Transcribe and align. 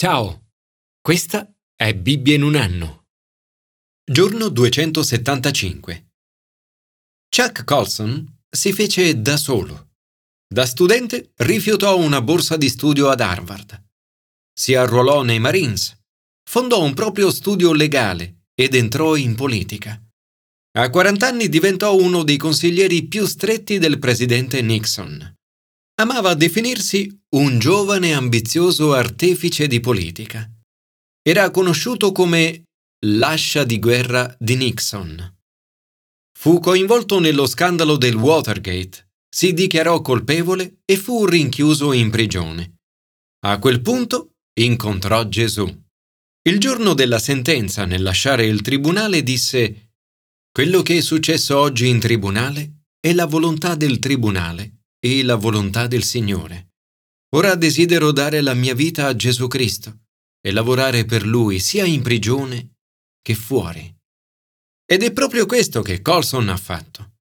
Ciao, 0.00 0.52
questa 1.00 1.52
è 1.74 1.92
Bibbia 1.92 2.36
in 2.36 2.44
un 2.44 2.54
anno. 2.54 3.06
Giorno 4.08 4.48
275. 4.48 6.12
Chuck 7.28 7.64
Colson 7.64 8.42
si 8.48 8.72
fece 8.72 9.20
da 9.20 9.36
solo. 9.36 9.94
Da 10.46 10.66
studente 10.66 11.32
rifiutò 11.38 11.98
una 11.98 12.22
borsa 12.22 12.56
di 12.56 12.68
studio 12.68 13.08
ad 13.08 13.20
Harvard. 13.20 13.86
Si 14.52 14.72
arruolò 14.76 15.22
nei 15.22 15.40
Marines, 15.40 16.00
fondò 16.48 16.80
un 16.80 16.94
proprio 16.94 17.32
studio 17.32 17.72
legale 17.72 18.44
ed 18.54 18.76
entrò 18.76 19.16
in 19.16 19.34
politica. 19.34 20.00
A 20.78 20.90
40 20.90 21.26
anni 21.26 21.48
diventò 21.48 21.96
uno 21.96 22.22
dei 22.22 22.36
consiglieri 22.36 23.08
più 23.08 23.26
stretti 23.26 23.78
del 23.78 23.98
presidente 23.98 24.62
Nixon. 24.62 25.34
Amava 25.96 26.34
definirsi 26.34 27.17
un 27.30 27.58
giovane 27.58 28.14
ambizioso 28.14 28.94
artefice 28.94 29.66
di 29.66 29.80
politica. 29.80 30.50
Era 31.20 31.50
conosciuto 31.50 32.10
come 32.10 32.62
l'ascia 33.04 33.64
di 33.64 33.78
guerra 33.78 34.34
di 34.38 34.56
Nixon. 34.56 35.36
Fu 36.38 36.58
coinvolto 36.58 37.18
nello 37.18 37.46
scandalo 37.46 37.96
del 37.98 38.14
Watergate, 38.14 39.10
si 39.28 39.52
dichiarò 39.52 40.00
colpevole 40.00 40.78
e 40.86 40.96
fu 40.96 41.26
rinchiuso 41.26 41.92
in 41.92 42.08
prigione. 42.08 42.76
A 43.44 43.58
quel 43.58 43.82
punto 43.82 44.36
incontrò 44.58 45.28
Gesù. 45.28 45.66
Il 46.48 46.58
giorno 46.58 46.94
della 46.94 47.18
sentenza, 47.18 47.84
nel 47.84 48.02
lasciare 48.02 48.46
il 48.46 48.62
tribunale, 48.62 49.22
disse 49.22 49.90
Quello 50.50 50.80
che 50.80 50.96
è 50.96 51.00
successo 51.02 51.58
oggi 51.58 51.88
in 51.88 52.00
tribunale 52.00 52.84
è 52.98 53.12
la 53.12 53.26
volontà 53.26 53.74
del 53.74 53.98
tribunale 53.98 54.84
e 54.98 55.22
la 55.22 55.34
volontà 55.34 55.86
del 55.86 56.04
Signore. 56.04 56.67
Ora 57.34 57.54
desidero 57.54 58.10
dare 58.10 58.40
la 58.40 58.54
mia 58.54 58.74
vita 58.74 59.06
a 59.06 59.14
Gesù 59.14 59.48
Cristo 59.48 60.06
e 60.40 60.50
lavorare 60.50 61.04
per 61.04 61.26
Lui 61.26 61.58
sia 61.58 61.84
in 61.84 62.00
prigione 62.02 62.76
che 63.20 63.34
fuori. 63.34 63.94
Ed 64.86 65.02
è 65.02 65.12
proprio 65.12 65.44
questo 65.44 65.82
che 65.82 66.00
Colson 66.00 66.48
ha 66.48 66.56
fatto. 66.56 67.16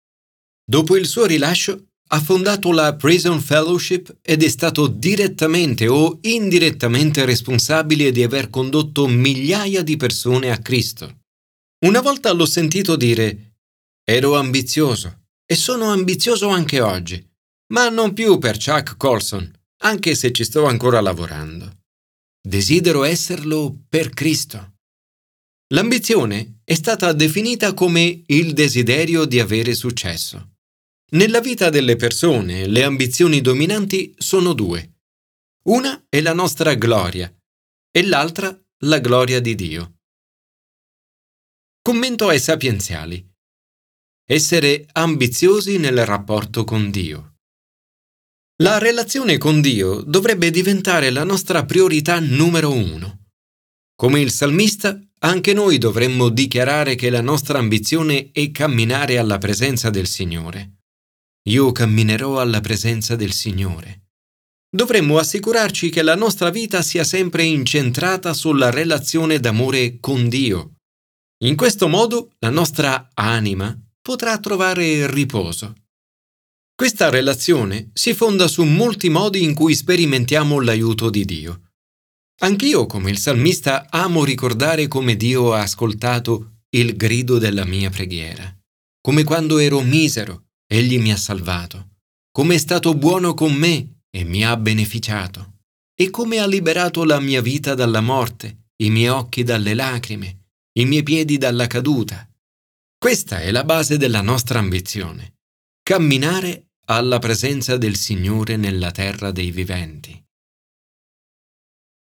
Dopo 0.64 0.96
il 0.96 1.06
suo 1.06 1.26
rilascio 1.26 1.88
ha 2.10 2.22
fondato 2.22 2.72
la 2.72 2.96
Prison 2.96 3.42
Fellowship 3.42 4.20
ed 4.22 4.44
è 4.44 4.48
stato 4.48 4.88
direttamente 4.88 5.88
o 5.88 6.20
indirettamente 6.22 7.26
responsabile 7.26 8.12
di 8.12 8.24
aver 8.24 8.50
condotto 8.50 9.08
migliaia 9.08 9.84
di 9.84 9.98
persone 9.98 10.52
a 10.52 10.60
Cristo. 10.60 11.24
Una 11.86 12.00
volta 12.00 12.32
l'ho 12.32 12.46
sentito 12.46 12.96
dire, 12.96 13.58
ero 14.06 14.38
ambizioso 14.38 15.26
e 15.46 15.56
sono 15.56 15.92
ambizioso 15.92 16.48
anche 16.48 16.80
oggi, 16.80 17.22
ma 17.74 17.90
non 17.90 18.14
più 18.14 18.38
per 18.38 18.58
Chuck 18.58 18.96
Colson, 18.96 19.52
anche 19.84 20.16
se 20.16 20.32
ci 20.32 20.44
sto 20.44 20.66
ancora 20.66 21.02
lavorando. 21.02 21.84
Desidero 22.42 23.04
esserlo 23.04 23.86
per 23.90 24.10
Cristo. 24.10 24.76
L'ambizione 25.74 26.62
è 26.64 26.74
stata 26.74 27.12
definita 27.12 27.74
come 27.74 28.24
il 28.26 28.54
desiderio 28.54 29.26
di 29.26 29.40
avere 29.40 29.74
successo. 29.74 30.56
Nella 31.12 31.42
vita 31.42 31.70
delle 31.70 31.96
persone 31.96 32.68
le 32.68 32.84
ambizioni 32.84 33.42
dominanti 33.42 34.14
sono 34.18 34.54
due. 34.54 34.96
Una 35.66 36.06
è 36.08 36.22
la 36.22 36.34
nostra 36.34 36.74
gloria 36.76 37.34
e 37.92 38.06
l'altra 38.06 38.58
la 38.82 39.00
gloria 39.00 39.42
di 39.42 39.56
Dio. 39.56 40.00
Commento 41.82 42.28
ai 42.28 42.40
sapienziali. 42.40 43.26
Essere 44.26 44.88
ambiziosi 44.92 45.78
nel 45.78 46.06
rapporto 46.06 46.64
con 46.64 46.92
Dio. 46.92 47.37
La 48.64 48.80
relazione 48.80 49.38
con 49.38 49.62
Dio 49.62 50.02
dovrebbe 50.02 50.50
diventare 50.50 51.12
la 51.12 51.24
nostra 51.24 51.64
priorità 51.64 52.20
numero 52.20 52.72
uno. 52.72 53.26
Come 53.96 54.20
il 54.20 54.32
salmista, 54.32 55.00
anche 55.20 55.54
noi 55.54 55.78
dovremmo 55.78 56.30
dichiarare 56.30 56.96
che 56.96 57.12
la 57.12 57.22
nostra 57.22 57.60
ambizione 57.60 58.32
è 58.32 58.50
camminare 58.50 59.20
alla 59.20 59.38
presenza 59.38 59.92
del 59.92 60.08
Signore. 60.08 60.80
Io 61.50 61.72
camminerò 61.72 62.40
alla 62.40 62.60
presenza 62.60 63.16
del 63.16 63.32
Signore. 63.32 64.08
Dovremmo 64.68 65.20
assicurarci 65.20 65.92
che 65.92 66.02
la 66.02 66.16
nostra 66.16 66.50
vita 66.50 66.82
sia 66.82 67.04
sempre 67.04 67.44
incentrata 67.44 68.34
sulla 68.34 68.72
relazione 68.72 69.40
d'amore 69.40 70.00
con 70.00 70.30
Dio. 70.30 70.78
In 71.44 71.56
questo 71.56 71.88
modo 71.88 72.32
la 72.40 72.50
nostra 72.50 73.10
anima 73.14 73.80
potrà 74.02 74.40
trovare 74.40 75.06
riposo. 75.12 75.76
Questa 76.80 77.10
relazione 77.10 77.90
si 77.94 78.14
fonda 78.14 78.48
su 78.48 78.64
molti 78.64 79.10
modi 79.10 79.42
in 79.42 79.56
cui 79.56 79.74
sperimentiamo 79.74 80.60
l'aiuto 80.60 81.10
di 81.10 81.26
Dio. 81.26 81.72
Anch'io, 82.42 82.86
come 82.86 83.10
il 83.10 83.18
salmista, 83.18 83.88
amo 83.90 84.24
ricordare 84.24 84.88
come 84.88 85.16
Dio 85.16 85.54
ha 85.54 85.62
ascoltato 85.62 86.60
il 86.76 86.96
grido 86.96 87.40
della 87.40 87.66
mia 87.66 87.90
preghiera, 87.90 88.56
come 89.02 89.24
quando 89.24 89.58
ero 89.58 89.82
misero, 89.82 90.50
Egli 90.68 91.00
mi 91.00 91.12
ha 91.12 91.18
salvato, 91.18 91.96
come 92.32 92.54
è 92.54 92.58
stato 92.60 92.94
buono 92.94 93.34
con 93.34 93.54
me 93.54 94.02
e 94.12 94.24
mi 94.24 94.46
ha 94.46 94.56
beneficiato, 94.56 95.62
e 95.96 96.12
come 96.12 96.38
ha 96.38 96.46
liberato 96.46 97.06
la 97.06 97.20
mia 97.20 97.42
vita 97.42 97.74
dalla 97.74 98.02
morte, 98.02 98.66
i 98.84 98.92
miei 98.92 99.08
occhi 99.08 99.42
dalle 99.42 99.74
lacrime, 99.74 100.50
i 100.78 100.86
miei 100.86 101.02
piedi 101.02 101.40
dalla 101.40 101.66
caduta. 101.66 102.30
Questa 103.00 103.42
è 103.42 103.50
la 103.50 103.64
base 103.64 103.98
della 103.98 104.22
nostra 104.22 104.60
ambizione. 104.60 105.38
Camminare 105.82 106.67
alla 106.90 107.20
presenza 107.20 107.76
del 107.76 107.98
Signore 107.98 108.56
nella 108.56 108.92
terra 108.92 109.32
dei 109.32 109.52
viventi. 109.52 110.24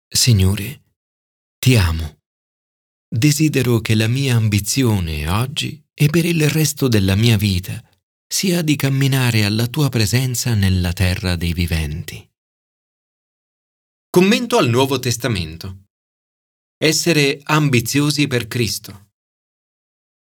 Signore, 0.09 0.83
ti 1.59 1.77
amo. 1.77 2.21
Desidero 3.07 3.81
che 3.81 3.95
la 3.95 4.09
mia 4.09 4.37
ambizione 4.37 5.29
oggi 5.29 5.85
e 5.93 6.09
per 6.09 6.25
il 6.25 6.49
resto 6.49 6.89
della 6.89 7.15
mia 7.15 7.37
vita 7.37 7.83
sia 8.27 8.63
di 8.63 8.75
camminare 8.77 9.45
alla 9.45 9.67
tua 9.67 9.91
presenza 9.91 10.55
nella 10.55 10.95
terra 10.95 11.37
dei 11.37 11.53
viventi. 11.53 12.27
Commento 14.09 14.57
al 14.57 14.71
Nuovo 14.71 14.99
Testamento. 14.99 15.89
Essere 16.79 17.39
ambiziosi 17.43 18.27
per 18.27 18.49
Cristo. 18.49 19.11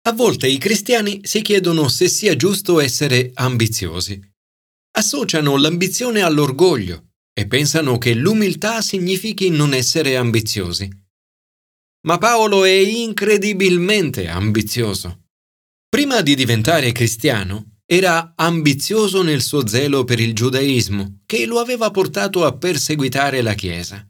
A 0.08 0.12
volte 0.12 0.48
i 0.48 0.58
cristiani 0.58 1.20
si 1.22 1.40
chiedono 1.40 1.88
se 1.88 2.08
sia 2.08 2.34
giusto 2.34 2.80
essere 2.80 3.30
ambiziosi 3.34 4.29
associano 5.00 5.56
l'ambizione 5.56 6.20
all'orgoglio 6.20 7.12
e 7.32 7.46
pensano 7.46 7.96
che 7.98 8.14
l'umiltà 8.14 8.82
significhi 8.82 9.48
non 9.48 9.72
essere 9.72 10.16
ambiziosi. 10.16 10.88
Ma 12.06 12.18
Paolo 12.18 12.64
è 12.64 12.70
incredibilmente 12.70 14.28
ambizioso. 14.28 15.24
Prima 15.88 16.20
di 16.20 16.34
diventare 16.34 16.92
cristiano, 16.92 17.78
era 17.86 18.34
ambizioso 18.36 19.22
nel 19.22 19.42
suo 19.42 19.66
zelo 19.66 20.04
per 20.04 20.20
il 20.20 20.34
giudaismo, 20.34 21.22
che 21.26 21.46
lo 21.46 21.58
aveva 21.58 21.90
portato 21.90 22.44
a 22.44 22.56
perseguitare 22.56 23.42
la 23.42 23.54
Chiesa. 23.54 24.06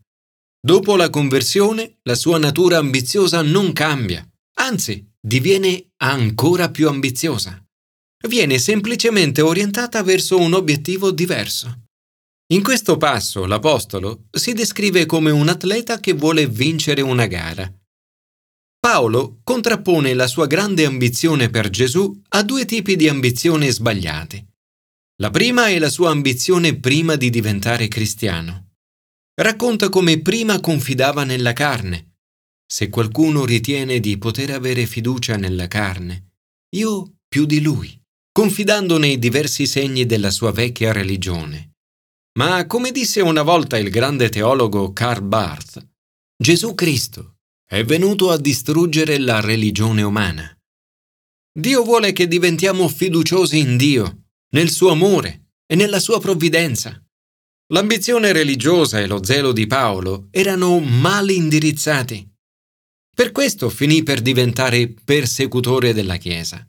Dopo 0.60 0.96
la 0.96 1.08
conversione, 1.08 2.00
la 2.02 2.14
sua 2.14 2.38
natura 2.38 2.78
ambiziosa 2.78 3.42
non 3.42 3.72
cambia, 3.72 4.28
anzi 4.58 5.08
diviene 5.18 5.92
ancora 5.96 6.70
più 6.70 6.88
ambiziosa 6.88 7.64
viene 8.28 8.58
semplicemente 8.58 9.40
orientata 9.40 10.02
verso 10.02 10.38
un 10.38 10.52
obiettivo 10.52 11.10
diverso. 11.10 11.84
In 12.52 12.62
questo 12.62 12.96
passo 12.96 13.46
l'Apostolo 13.46 14.26
si 14.30 14.52
descrive 14.52 15.06
come 15.06 15.30
un 15.30 15.48
atleta 15.48 16.00
che 16.00 16.12
vuole 16.12 16.46
vincere 16.46 17.00
una 17.00 17.26
gara. 17.26 17.72
Paolo 18.78 19.40
contrappone 19.44 20.14
la 20.14 20.26
sua 20.26 20.46
grande 20.46 20.84
ambizione 20.84 21.48
per 21.48 21.70
Gesù 21.70 22.20
a 22.28 22.42
due 22.42 22.64
tipi 22.64 22.96
di 22.96 23.08
ambizione 23.08 23.70
sbagliate. 23.70 24.46
La 25.20 25.30
prima 25.30 25.68
è 25.68 25.78
la 25.78 25.90
sua 25.90 26.10
ambizione 26.10 26.78
prima 26.78 27.14
di 27.14 27.30
diventare 27.30 27.88
cristiano. 27.88 28.72
Racconta 29.34 29.88
come 29.88 30.20
prima 30.20 30.60
confidava 30.60 31.24
nella 31.24 31.52
carne. 31.52 32.16
Se 32.66 32.88
qualcuno 32.88 33.44
ritiene 33.44 34.00
di 34.00 34.16
poter 34.18 34.50
avere 34.50 34.86
fiducia 34.86 35.36
nella 35.36 35.68
carne, 35.68 36.32
io 36.74 37.18
più 37.28 37.44
di 37.44 37.60
lui 37.60 37.99
confidando 38.40 38.96
nei 38.96 39.18
diversi 39.18 39.66
segni 39.66 40.06
della 40.06 40.30
sua 40.30 40.50
vecchia 40.50 40.92
religione. 40.92 41.72
Ma 42.38 42.64
come 42.64 42.90
disse 42.90 43.20
una 43.20 43.42
volta 43.42 43.76
il 43.76 43.90
grande 43.90 44.30
teologo 44.30 44.94
Karl 44.94 45.22
Barth, 45.22 45.86
Gesù 46.42 46.74
Cristo 46.74 47.34
è 47.68 47.84
venuto 47.84 48.30
a 48.30 48.38
distruggere 48.38 49.18
la 49.18 49.40
religione 49.42 50.00
umana. 50.00 50.58
Dio 51.52 51.82
vuole 51.82 52.12
che 52.12 52.26
diventiamo 52.28 52.88
fiduciosi 52.88 53.58
in 53.58 53.76
Dio, 53.76 54.22
nel 54.54 54.70
suo 54.70 54.88
amore 54.88 55.48
e 55.66 55.74
nella 55.74 56.00
sua 56.00 56.18
provvidenza. 56.18 56.98
L'ambizione 57.74 58.32
religiosa 58.32 59.00
e 59.00 59.06
lo 59.06 59.22
zelo 59.22 59.52
di 59.52 59.66
Paolo 59.66 60.28
erano 60.30 60.80
mal 60.80 61.28
indirizzati. 61.28 62.26
Per 63.14 63.32
questo 63.32 63.68
finì 63.68 64.02
per 64.02 64.22
diventare 64.22 64.88
persecutore 64.88 65.92
della 65.92 66.16
Chiesa. 66.16 66.66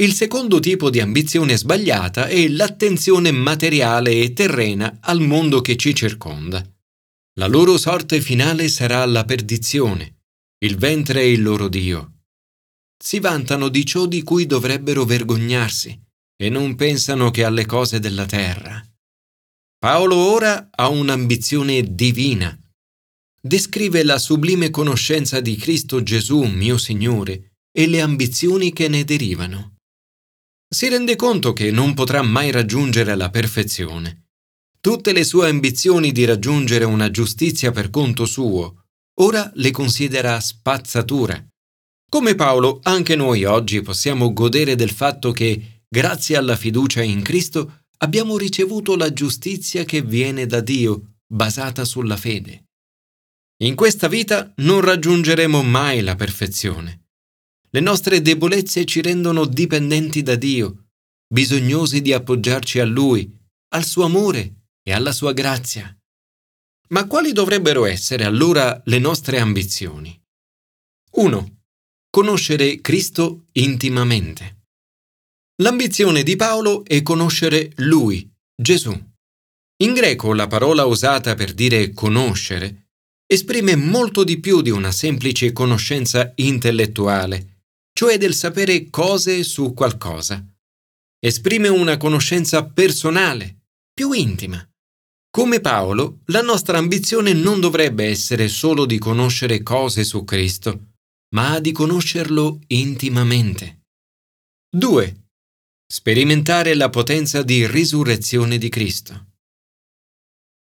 Il 0.00 0.14
secondo 0.14 0.60
tipo 0.60 0.88
di 0.88 0.98
ambizione 0.98 1.58
sbagliata 1.58 2.26
è 2.26 2.48
l'attenzione 2.48 3.32
materiale 3.32 4.12
e 4.12 4.32
terrena 4.32 4.96
al 5.02 5.20
mondo 5.20 5.60
che 5.60 5.76
ci 5.76 5.94
circonda. 5.94 6.66
La 7.38 7.46
loro 7.46 7.76
sorte 7.76 8.22
finale 8.22 8.68
sarà 8.68 9.04
la 9.04 9.26
perdizione. 9.26 10.22
Il 10.64 10.78
ventre 10.78 11.20
è 11.20 11.24
il 11.24 11.42
loro 11.42 11.68
Dio. 11.68 12.22
Si 12.96 13.20
vantano 13.20 13.68
di 13.68 13.84
ciò 13.84 14.06
di 14.06 14.22
cui 14.22 14.46
dovrebbero 14.46 15.04
vergognarsi 15.04 16.00
e 16.34 16.48
non 16.48 16.76
pensano 16.76 17.30
che 17.30 17.44
alle 17.44 17.66
cose 17.66 17.98
della 17.98 18.24
terra. 18.24 18.82
Paolo 19.78 20.16
ora 20.16 20.70
ha 20.70 20.88
un'ambizione 20.88 21.94
divina. 21.94 22.58
Descrive 23.38 24.02
la 24.02 24.18
sublime 24.18 24.70
conoscenza 24.70 25.40
di 25.40 25.56
Cristo 25.56 26.02
Gesù, 26.02 26.44
mio 26.44 26.78
Signore, 26.78 27.56
e 27.70 27.86
le 27.86 28.00
ambizioni 28.00 28.72
che 28.72 28.88
ne 28.88 29.04
derivano. 29.04 29.74
Si 30.72 30.88
rende 30.88 31.16
conto 31.16 31.52
che 31.52 31.72
non 31.72 31.94
potrà 31.94 32.22
mai 32.22 32.52
raggiungere 32.52 33.16
la 33.16 33.28
perfezione. 33.28 34.26
Tutte 34.80 35.12
le 35.12 35.24
sue 35.24 35.48
ambizioni 35.48 36.12
di 36.12 36.24
raggiungere 36.24 36.84
una 36.84 37.10
giustizia 37.10 37.72
per 37.72 37.90
conto 37.90 38.24
suo, 38.24 38.84
ora 39.20 39.50
le 39.54 39.72
considera 39.72 40.38
spazzatura. 40.38 41.44
Come 42.08 42.36
Paolo, 42.36 42.78
anche 42.84 43.16
noi 43.16 43.44
oggi 43.44 43.82
possiamo 43.82 44.32
godere 44.32 44.76
del 44.76 44.92
fatto 44.92 45.32
che 45.32 45.82
grazie 45.88 46.36
alla 46.36 46.54
fiducia 46.54 47.02
in 47.02 47.22
Cristo, 47.22 47.82
abbiamo 47.98 48.38
ricevuto 48.38 48.94
la 48.94 49.12
giustizia 49.12 49.84
che 49.84 50.02
viene 50.02 50.46
da 50.46 50.60
Dio, 50.60 51.16
basata 51.26 51.84
sulla 51.84 52.16
fede. 52.16 52.66
In 53.64 53.74
questa 53.74 54.06
vita 54.06 54.52
non 54.58 54.80
raggiungeremo 54.80 55.62
mai 55.64 56.00
la 56.00 56.14
perfezione. 56.14 56.99
Le 57.72 57.80
nostre 57.80 58.20
debolezze 58.20 58.84
ci 58.84 59.00
rendono 59.00 59.44
dipendenti 59.44 60.22
da 60.22 60.34
Dio, 60.34 60.88
bisognosi 61.32 62.02
di 62.02 62.12
appoggiarci 62.12 62.80
a 62.80 62.84
Lui, 62.84 63.32
al 63.74 63.84
suo 63.84 64.04
amore 64.04 64.64
e 64.82 64.92
alla 64.92 65.12
sua 65.12 65.32
grazia. 65.32 65.96
Ma 66.88 67.06
quali 67.06 67.32
dovrebbero 67.32 67.84
essere 67.84 68.24
allora 68.24 68.82
le 68.86 68.98
nostre 68.98 69.38
ambizioni? 69.38 70.20
1. 71.12 71.60
Conoscere 72.10 72.80
Cristo 72.80 73.46
intimamente. 73.52 74.64
L'ambizione 75.62 76.24
di 76.24 76.34
Paolo 76.34 76.84
è 76.84 77.02
conoscere 77.02 77.70
lui, 77.76 78.28
Gesù. 78.60 78.90
In 79.82 79.92
greco 79.92 80.34
la 80.34 80.48
parola 80.48 80.84
usata 80.86 81.34
per 81.34 81.54
dire 81.54 81.92
conoscere 81.92 82.88
esprime 83.26 83.76
molto 83.76 84.24
di 84.24 84.40
più 84.40 84.60
di 84.60 84.70
una 84.70 84.90
semplice 84.90 85.52
conoscenza 85.52 86.32
intellettuale, 86.34 87.59
cioè 88.00 88.16
del 88.16 88.32
sapere 88.32 88.88
cose 88.88 89.44
su 89.44 89.74
qualcosa. 89.74 90.42
Esprime 91.18 91.68
una 91.68 91.98
conoscenza 91.98 92.64
personale, 92.64 93.64
più 93.92 94.12
intima. 94.12 94.66
Come 95.30 95.60
Paolo, 95.60 96.20
la 96.28 96.40
nostra 96.40 96.78
ambizione 96.78 97.34
non 97.34 97.60
dovrebbe 97.60 98.06
essere 98.06 98.48
solo 98.48 98.86
di 98.86 98.96
conoscere 98.96 99.62
cose 99.62 100.04
su 100.04 100.24
Cristo, 100.24 100.92
ma 101.34 101.60
di 101.60 101.72
conoscerlo 101.72 102.60
intimamente. 102.68 103.82
2. 104.74 105.24
Sperimentare 105.86 106.74
la 106.76 106.88
potenza 106.88 107.42
di 107.42 107.66
risurrezione 107.66 108.56
di 108.56 108.70
Cristo. 108.70 109.26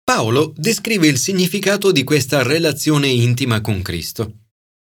Paolo 0.03 0.53
descrive 0.57 1.07
il 1.07 1.18
significato 1.18 1.94
di 1.94 2.03
questa 2.03 2.44
relazione 2.44 3.07
intima 3.07 3.62
con 3.62 3.81
Cristo. 3.81 4.38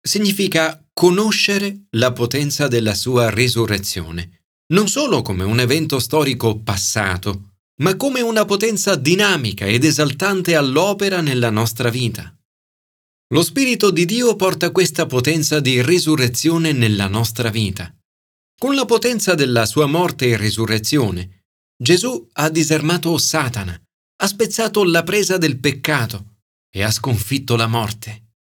Significa 0.04 0.84
conoscere 0.92 1.86
la 1.90 2.12
potenza 2.12 2.66
della 2.66 2.94
sua 2.94 3.30
risurrezione, 3.30 4.46
non 4.72 4.88
solo 4.88 5.22
come 5.22 5.44
un 5.44 5.60
evento 5.60 6.00
storico 6.00 6.60
passato, 6.60 7.52
ma 7.82 7.96
come 7.96 8.20
una 8.20 8.44
potenza 8.44 8.96
dinamica 8.96 9.64
ed 9.64 9.84
esaltante 9.84 10.56
all'opera 10.56 11.20
nella 11.20 11.50
nostra 11.50 11.88
vita. 11.88 12.36
Lo 13.32 13.42
Spirito 13.42 13.90
di 13.90 14.04
Dio 14.04 14.34
porta 14.36 14.72
questa 14.72 15.06
potenza 15.06 15.60
di 15.60 15.80
risurrezione 15.82 16.72
nella 16.72 17.06
nostra 17.06 17.48
vita. 17.48 17.94
Con 18.58 18.74
la 18.74 18.84
potenza 18.84 19.34
della 19.34 19.66
sua 19.66 19.86
morte 19.86 20.28
e 20.28 20.36
risurrezione, 20.36 21.44
Gesù 21.80 22.28
ha 22.32 22.48
disarmato 22.50 23.16
Satana, 23.18 23.80
ha 24.16 24.26
spezzato 24.26 24.84
la 24.84 25.02
presa 25.02 25.38
del 25.38 25.58
peccato 25.58 26.38
e 26.70 26.82
ha 26.82 26.90
sconfitto 26.90 27.56
la 27.56 27.66
morte. 27.66 28.34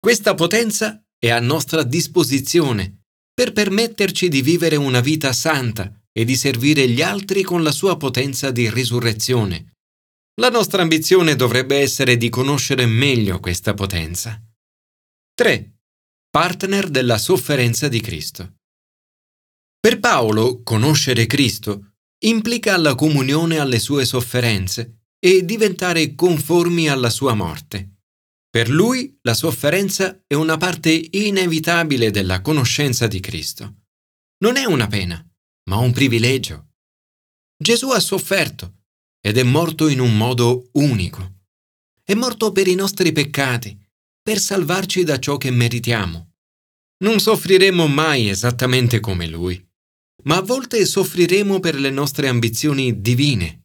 Questa 0.00 0.34
potenza 0.34 1.02
è 1.18 1.30
a 1.30 1.40
nostra 1.40 1.82
disposizione 1.82 3.02
per 3.34 3.52
permetterci 3.52 4.28
di 4.28 4.42
vivere 4.42 4.76
una 4.76 5.00
vita 5.00 5.32
santa 5.32 5.92
e 6.12 6.24
di 6.24 6.36
servire 6.36 6.88
gli 6.88 7.02
altri 7.02 7.42
con 7.42 7.62
la 7.62 7.72
sua 7.72 7.96
potenza 7.96 8.50
di 8.50 8.70
risurrezione. 8.70 9.74
La 10.40 10.50
nostra 10.50 10.82
ambizione 10.82 11.34
dovrebbe 11.34 11.78
essere 11.78 12.16
di 12.16 12.28
conoscere 12.28 12.86
meglio 12.86 13.40
questa 13.40 13.74
potenza. 13.74 14.40
3. 15.34 15.78
Partner 16.30 16.88
della 16.88 17.18
sofferenza 17.18 17.88
di 17.88 18.00
Cristo. 18.00 18.54
Per 19.80 20.00
Paolo, 20.00 20.62
conoscere 20.62 21.26
Cristo 21.26 21.92
implica 22.24 22.76
la 22.76 22.94
comunione 22.94 23.58
alle 23.58 23.78
sue 23.78 24.04
sofferenze 24.04 25.02
e 25.18 25.44
diventare 25.44 26.14
conformi 26.14 26.88
alla 26.88 27.10
sua 27.10 27.34
morte. 27.34 27.97
Per 28.50 28.68
lui 28.68 29.18
la 29.22 29.34
sofferenza 29.34 30.22
è 30.26 30.34
una 30.34 30.56
parte 30.56 31.08
inevitabile 31.10 32.10
della 32.10 32.40
conoscenza 32.40 33.06
di 33.06 33.20
Cristo. 33.20 33.82
Non 34.38 34.56
è 34.56 34.64
una 34.64 34.86
pena, 34.86 35.24
ma 35.70 35.76
un 35.76 35.92
privilegio. 35.92 36.72
Gesù 37.56 37.90
ha 37.90 38.00
sofferto 38.00 38.82
ed 39.20 39.36
è 39.36 39.42
morto 39.42 39.88
in 39.88 40.00
un 40.00 40.16
modo 40.16 40.70
unico. 40.72 41.42
È 42.02 42.14
morto 42.14 42.52
per 42.52 42.68
i 42.68 42.74
nostri 42.74 43.12
peccati, 43.12 43.78
per 44.22 44.38
salvarci 44.38 45.04
da 45.04 45.18
ciò 45.18 45.36
che 45.36 45.50
meritiamo. 45.50 46.32
Non 47.04 47.20
soffriremo 47.20 47.86
mai 47.86 48.28
esattamente 48.28 49.00
come 49.00 49.26
lui 49.26 49.66
ma 50.24 50.36
a 50.36 50.42
volte 50.42 50.84
soffriremo 50.84 51.60
per 51.60 51.78
le 51.78 51.90
nostre 51.90 52.28
ambizioni 52.28 53.00
divine. 53.00 53.57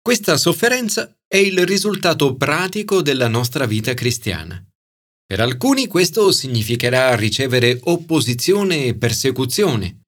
Questa 0.00 0.36
sofferenza 0.36 1.14
è 1.26 1.36
il 1.36 1.66
risultato 1.66 2.36
pratico 2.36 3.02
della 3.02 3.28
nostra 3.28 3.66
vita 3.66 3.94
cristiana. 3.94 4.62
Per 5.26 5.40
alcuni 5.40 5.86
questo 5.86 6.32
significherà 6.32 7.14
ricevere 7.14 7.78
opposizione 7.84 8.86
e 8.86 8.96
persecuzione. 8.96 10.00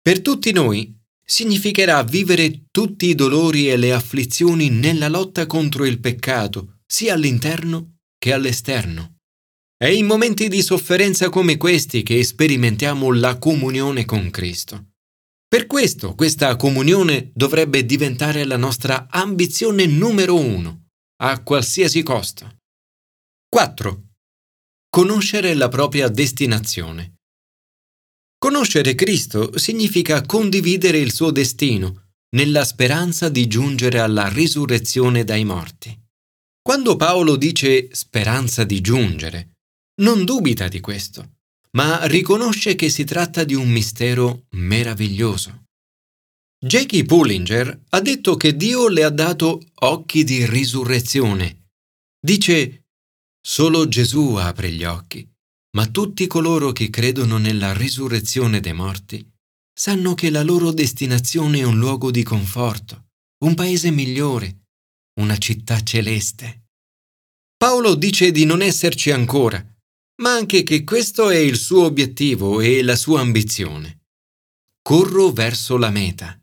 Per 0.00 0.22
tutti 0.22 0.52
noi 0.52 0.98
significherà 1.22 2.02
vivere 2.02 2.64
tutti 2.70 3.08
i 3.08 3.14
dolori 3.14 3.68
e 3.68 3.76
le 3.76 3.92
afflizioni 3.92 4.70
nella 4.70 5.08
lotta 5.08 5.46
contro 5.46 5.84
il 5.84 6.00
peccato, 6.00 6.78
sia 6.86 7.14
all'interno 7.14 7.98
che 8.18 8.32
all'esterno. 8.32 9.18
È 9.76 9.86
in 9.86 10.06
momenti 10.06 10.48
di 10.48 10.62
sofferenza 10.62 11.28
come 11.28 11.56
questi 11.56 12.02
che 12.02 12.22
sperimentiamo 12.22 13.12
la 13.12 13.36
comunione 13.36 14.04
con 14.04 14.30
Cristo. 14.30 14.91
Per 15.52 15.66
questo 15.66 16.14
questa 16.14 16.56
comunione 16.56 17.30
dovrebbe 17.34 17.84
diventare 17.84 18.46
la 18.46 18.56
nostra 18.56 19.06
ambizione 19.10 19.84
numero 19.84 20.34
uno, 20.34 20.86
a 21.22 21.42
qualsiasi 21.42 22.02
costo. 22.02 22.56
4. 23.50 24.02
Conoscere 24.88 25.52
la 25.52 25.68
propria 25.68 26.08
destinazione. 26.08 27.16
Conoscere 28.38 28.94
Cristo 28.94 29.58
significa 29.58 30.24
condividere 30.24 30.96
il 30.96 31.12
suo 31.12 31.30
destino, 31.30 32.12
nella 32.34 32.64
speranza 32.64 33.28
di 33.28 33.46
giungere 33.46 33.98
alla 33.98 34.28
risurrezione 34.28 35.22
dai 35.22 35.44
morti. 35.44 35.94
Quando 36.62 36.96
Paolo 36.96 37.36
dice 37.36 37.94
speranza 37.94 38.64
di 38.64 38.80
giungere, 38.80 39.50
non 40.00 40.24
dubita 40.24 40.68
di 40.68 40.80
questo, 40.80 41.40
ma 41.76 42.04
riconosce 42.06 42.74
che 42.74 42.88
si 42.88 43.04
tratta 43.04 43.44
di 43.44 43.54
un 43.54 43.68
mistero 43.68 44.46
meraviglioso. 44.50 45.64
Jackie 46.64 47.04
Pullinger 47.04 47.84
ha 47.88 48.00
detto 48.00 48.36
che 48.36 48.54
Dio 48.54 48.88
le 48.88 49.02
ha 49.02 49.10
dato 49.10 49.60
occhi 49.80 50.22
di 50.22 50.46
risurrezione. 50.46 51.70
Dice, 52.20 52.84
solo 53.40 53.88
Gesù 53.88 54.34
apre 54.34 54.70
gli 54.70 54.84
occhi, 54.84 55.28
ma 55.76 55.86
tutti 55.86 56.26
coloro 56.26 56.70
che 56.70 56.88
credono 56.90 57.38
nella 57.38 57.72
risurrezione 57.72 58.60
dei 58.60 58.74
morti 58.74 59.28
sanno 59.74 60.14
che 60.14 60.30
la 60.30 60.42
loro 60.42 60.70
destinazione 60.70 61.60
è 61.60 61.62
un 61.64 61.78
luogo 61.78 62.10
di 62.10 62.22
conforto, 62.22 63.06
un 63.44 63.54
paese 63.54 63.90
migliore, 63.90 64.66
una 65.20 65.36
città 65.38 65.82
celeste. 65.82 66.66
Paolo 67.56 67.94
dice 67.94 68.30
di 68.30 68.44
non 68.44 68.60
esserci 68.60 69.10
ancora, 69.10 69.64
ma 70.22 70.32
anche 70.34 70.62
che 70.62 70.84
questo 70.84 71.30
è 71.30 71.36
il 71.36 71.56
suo 71.56 71.84
obiettivo 71.84 72.60
e 72.60 72.82
la 72.84 72.94
sua 72.94 73.20
ambizione. 73.20 74.04
Corro 74.80 75.32
verso 75.32 75.76
la 75.76 75.90
meta. 75.90 76.40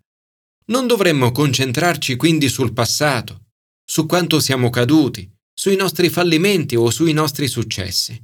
Non 0.66 0.86
dovremmo 0.86 1.32
concentrarci 1.32 2.18
quindi 2.18 2.50
sul 2.50 2.74
passato, 2.74 3.48
su 3.84 4.06
quanto 4.06 4.42
siamo 4.42 4.70
caduti, 4.70 5.32
sui 5.54 5.78
nostri 5.78 6.10
fallimenti 6.10 6.76
o 6.76 6.90
sui 6.90 7.14
nostri 7.14 7.48
successi, 7.48 8.22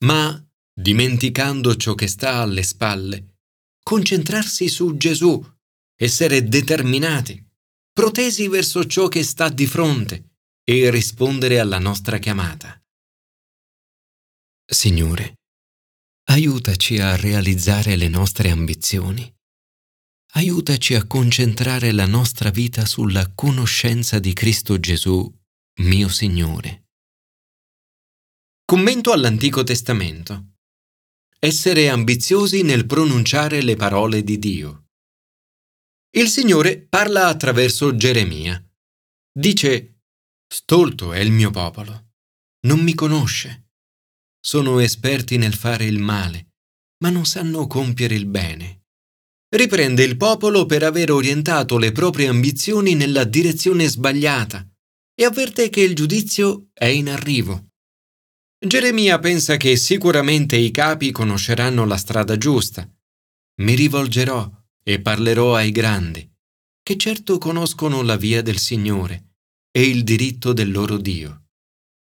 ma, 0.00 0.46
dimenticando 0.74 1.74
ciò 1.76 1.94
che 1.94 2.06
sta 2.06 2.36
alle 2.36 2.62
spalle, 2.62 3.36
concentrarsi 3.82 4.68
su 4.68 4.96
Gesù, 4.98 5.42
essere 5.96 6.46
determinati, 6.46 7.42
protesi 7.92 8.46
verso 8.46 8.86
ciò 8.86 9.08
che 9.08 9.22
sta 9.22 9.48
di 9.48 9.66
fronte 9.66 10.34
e 10.64 10.90
rispondere 10.90 11.60
alla 11.60 11.78
nostra 11.78 12.18
chiamata. 12.18 12.81
Signore, 14.72 15.34
aiutaci 16.30 16.98
a 16.98 17.14
realizzare 17.14 17.94
le 17.94 18.08
nostre 18.08 18.50
ambizioni. 18.50 19.30
Aiutaci 20.34 20.94
a 20.94 21.06
concentrare 21.06 21.92
la 21.92 22.06
nostra 22.06 22.48
vita 22.48 22.86
sulla 22.86 23.34
conoscenza 23.34 24.18
di 24.18 24.32
Cristo 24.32 24.80
Gesù, 24.80 25.30
mio 25.80 26.08
Signore. 26.08 26.86
Commento 28.64 29.12
all'Antico 29.12 29.62
Testamento. 29.62 30.54
Essere 31.38 31.90
ambiziosi 31.90 32.62
nel 32.62 32.86
pronunciare 32.86 33.60
le 33.60 33.76
parole 33.76 34.22
di 34.24 34.38
Dio. 34.38 34.86
Il 36.16 36.28
Signore 36.28 36.80
parla 36.80 37.26
attraverso 37.26 37.94
Geremia. 37.94 38.58
Dice, 39.30 40.00
Stolto 40.46 41.12
è 41.12 41.18
il 41.18 41.30
mio 41.30 41.50
popolo, 41.50 42.12
non 42.60 42.80
mi 42.80 42.94
conosce. 42.94 43.61
Sono 44.44 44.80
esperti 44.80 45.36
nel 45.36 45.54
fare 45.54 45.84
il 45.84 46.00
male, 46.00 46.54
ma 47.04 47.10
non 47.10 47.24
sanno 47.26 47.68
compiere 47.68 48.16
il 48.16 48.26
bene. 48.26 48.86
Riprende 49.54 50.02
il 50.02 50.16
popolo 50.16 50.66
per 50.66 50.82
aver 50.82 51.12
orientato 51.12 51.78
le 51.78 51.92
proprie 51.92 52.26
ambizioni 52.26 52.94
nella 52.94 53.22
direzione 53.22 53.86
sbagliata 53.86 54.66
e 55.14 55.24
avverte 55.24 55.68
che 55.68 55.82
il 55.82 55.94
giudizio 55.94 56.70
è 56.72 56.86
in 56.86 57.08
arrivo. 57.08 57.68
Geremia 58.58 59.20
pensa 59.20 59.56
che 59.56 59.76
sicuramente 59.76 60.56
i 60.56 60.72
capi 60.72 61.12
conosceranno 61.12 61.84
la 61.84 61.96
strada 61.96 62.36
giusta. 62.36 62.90
Mi 63.60 63.74
rivolgerò 63.74 64.50
e 64.82 65.00
parlerò 65.00 65.54
ai 65.54 65.70
grandi, 65.70 66.28
che 66.82 66.96
certo 66.96 67.38
conoscono 67.38 68.02
la 68.02 68.16
via 68.16 68.42
del 68.42 68.58
Signore 68.58 69.34
e 69.70 69.82
il 69.88 70.02
diritto 70.02 70.52
del 70.52 70.72
loro 70.72 70.96
Dio. 70.96 71.44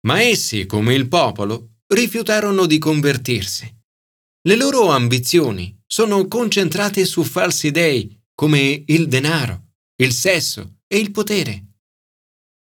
Ma 0.05 0.21
essi, 0.21 0.67
come 0.67 0.93
il 0.93 1.07
popolo, 1.07 1.78
rifiutarono 1.93 2.65
di 2.65 2.77
convertirsi. 2.77 3.75
Le 4.41 4.55
loro 4.55 4.89
ambizioni 4.89 5.77
sono 5.85 6.27
concentrate 6.27 7.05
su 7.05 7.23
falsi 7.23 7.71
dei 7.71 8.17
come 8.33 8.83
il 8.87 9.07
denaro, 9.07 9.71
il 9.97 10.13
sesso 10.13 10.77
e 10.87 10.97
il 10.97 11.11
potere. 11.11 11.65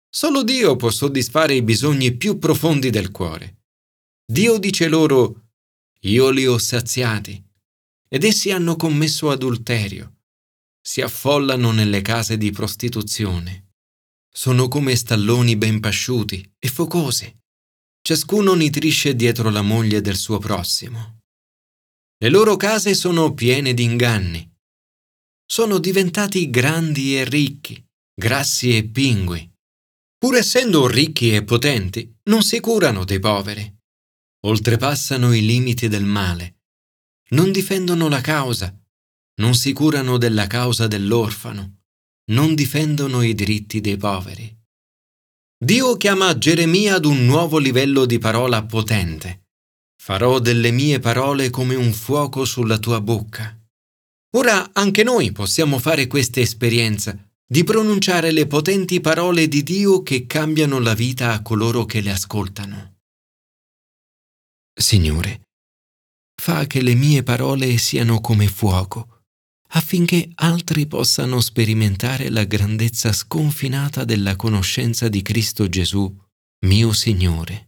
Solo 0.10 0.44
Dio 0.44 0.76
può 0.76 0.90
soddisfare 0.90 1.54
i 1.54 1.62
bisogni 1.62 2.16
più 2.16 2.40
profondi 2.40 2.90
del 2.90 3.12
cuore. 3.12 3.66
Dio 4.26 4.58
dice 4.58 4.88
loro, 4.88 5.50
io 6.02 6.30
li 6.30 6.48
ho 6.48 6.58
saziati, 6.58 7.44
ed 8.08 8.24
essi 8.24 8.50
hanno 8.52 8.76
commesso 8.76 9.30
adulterio, 9.30 10.16
si 10.82 11.02
affollano 11.02 11.72
nelle 11.72 12.02
case 12.02 12.38
di 12.38 12.50
prostituzione. 12.52 13.74
Sono 14.32 14.68
come 14.68 14.96
stalloni 14.96 15.58
ben 15.58 15.80
pasciuti 15.80 16.56
e 16.58 16.68
focosi. 16.70 17.32
Ciascuno 18.08 18.54
nitrisce 18.54 19.18
dietro 19.18 19.50
la 19.50 19.62
moglie 19.62 20.00
del 20.00 20.16
suo 20.16 20.38
prossimo. 20.38 21.24
Le 22.18 22.30
loro 22.30 22.56
case 22.56 22.94
sono 22.94 23.34
piene 23.34 23.74
di 23.74 23.84
inganni. 23.84 24.50
Sono 25.46 25.78
diventati 25.78 26.50
grandi 26.50 27.18
e 27.18 27.26
ricchi, 27.26 27.86
grassi 28.16 28.78
e 28.78 28.88
pingui. 28.88 29.52
Pur 30.18 30.38
essendo 30.38 30.88
ricchi 30.88 31.36
e 31.36 31.44
potenti, 31.44 32.10
non 32.30 32.44
si 32.44 32.62
curano 32.62 33.04
dei 33.04 33.20
poveri 33.20 33.76
oltrepassano 34.46 35.34
i 35.34 35.46
limiti 35.46 35.90
del 35.90 36.06
male, 36.06 36.62
non 37.32 37.52
difendono 37.52 38.08
la 38.08 38.22
causa, 38.22 38.74
non 39.42 39.54
si 39.54 39.74
curano 39.74 40.18
della 40.18 40.48
causa 40.48 40.88
dell'orfano, 40.88 41.80
non 42.32 42.56
difendono 42.56 43.22
i 43.22 43.34
diritti 43.34 43.82
dei 43.82 43.98
poveri. 43.98 44.57
Dio 45.60 45.98
chiama 45.98 46.38
Geremia 46.38 46.98
ad 46.98 47.06
un 47.06 47.26
nuovo 47.26 47.58
livello 47.58 48.06
di 48.06 48.20
parola 48.20 48.64
potente. 48.64 49.48
Farò 50.00 50.38
delle 50.38 50.70
mie 50.70 51.00
parole 51.00 51.50
come 51.50 51.74
un 51.74 51.94
fuoco 51.94 52.46
sulla 52.46 52.78
tua 52.78 53.02
bocca. 53.02 53.60
Ora 54.36 54.70
anche 54.74 55.02
noi 55.02 55.32
possiamo 55.32 55.80
fare 55.80 56.06
questa 56.06 56.40
esperienza 56.42 57.18
di 57.44 57.64
pronunciare 57.64 58.30
le 58.32 58.46
potenti 58.46 59.02
parole 59.02 59.48
di 59.48 59.64
Dio 59.64 60.04
che 60.04 60.28
cambiano 60.28 60.78
la 60.78 60.94
vita 60.94 61.34
a 61.34 61.42
coloro 61.42 61.86
che 61.86 62.02
le 62.02 62.12
ascoltano. 62.12 62.98
Signore, 64.80 65.42
fa 66.40 66.68
che 66.68 66.84
le 66.84 66.94
mie 66.94 67.24
parole 67.24 67.80
siano 67.80 68.22
come 68.22 68.48
fuoco, 68.48 69.17
affinché 69.70 70.30
altri 70.36 70.88
possano 70.88 71.40
sperimentare 71.42 72.30
la 72.30 72.44
grandezza 72.46 73.12
sconfinata 73.12 74.04
della 74.04 74.36
conoscenza 74.36 75.08
di 75.08 75.22
Cristo 75.22 75.68
Gesù, 75.68 76.14
mio 76.66 76.94
Signore. 76.94 77.67